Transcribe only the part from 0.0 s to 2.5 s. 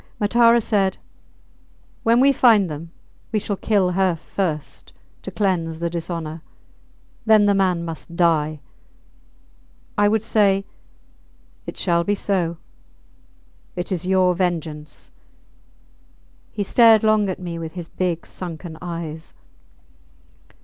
Matara said, When we